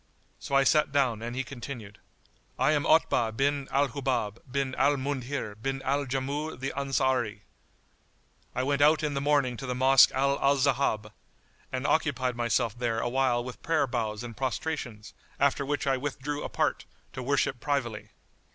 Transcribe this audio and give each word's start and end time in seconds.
So 0.39 0.55
I 0.55 0.63
sat 0.63 0.91
down 0.91 1.21
and 1.21 1.35
he 1.35 1.43
continued, 1.43 1.99
"I 2.57 2.71
am 2.71 2.85
Otbah 2.87 3.33
bin 3.37 3.67
al 3.69 3.89
Hubáb 3.89 4.37
bin 4.51 4.73
al 4.73 4.95
Mundhir 4.97 5.53
bin 5.61 5.79
al 5.83 6.07
Jamúh 6.07 6.59
the 6.59 6.73
Ansári.[FN#81] 6.75 7.41
I 8.55 8.63
went 8.63 8.81
out 8.81 9.03
in 9.03 9.13
the 9.13 9.21
morning 9.21 9.55
to 9.57 9.67
the 9.67 9.75
Mosque 9.75 10.09
Al 10.13 10.39
Ahzáb[FN#82] 10.39 11.11
and 11.71 11.85
occupied 11.85 12.35
myself 12.35 12.75
there 12.75 12.99
awhile 12.99 13.43
with 13.43 13.61
prayer 13.61 13.85
bows 13.85 14.23
and 14.23 14.35
prostrations, 14.35 15.13
after 15.39 15.63
which 15.63 15.85
I 15.85 15.97
withdrew 15.97 16.43
apart, 16.43 16.85
to 17.13 17.21
worship 17.21 17.59
privily. 17.59 18.09